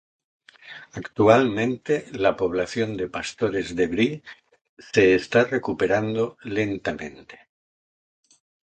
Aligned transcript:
Actualmente 0.93 2.07
la 2.13 2.35
población 2.35 2.97
de 2.97 3.07
Pastores 3.07 3.75
de 3.75 3.85
Brie 3.85 4.23
se 4.75 5.13
está 5.13 5.43
recuperando 5.43 6.37
lentamente. 6.41 7.41